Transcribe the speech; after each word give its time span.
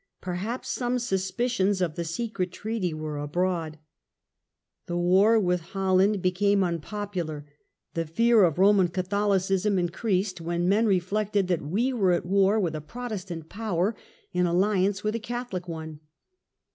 Perhaps 0.19 0.69
some 0.69 0.97
suspicions 0.97 1.79
of 1.79 1.93
the 1.93 2.01
A 2.01 2.05
disunited 2.05 2.15
Secret 2.15 2.51
treaty 2.51 2.91
were 2.91 3.19
abroad. 3.19 3.77
The 4.87 4.97
war 4.97 5.39
with 5.39 5.59
opposition. 5.59 5.73
Holland 5.79 6.21
became 6.23 6.63
unpopular; 6.63 7.45
the 7.93 8.07
fear 8.07 8.43
of 8.43 8.57
Roman 8.57 8.87
Catholicism 8.87 9.77
increased 9.77 10.41
when 10.41 10.67
men 10.67 10.87
reflected 10.87 11.47
that 11.49 11.61
we 11.61 11.93
were 11.93 12.13
at 12.13 12.25
war 12.25 12.59
with 12.59 12.73
a 12.73 12.81
Protestant 12.81 13.47
power 13.47 13.95
in 14.33 14.47
alliance 14.47 15.03
with 15.03 15.13
a 15.13 15.19
Catholic 15.19 15.67
one. 15.67 15.99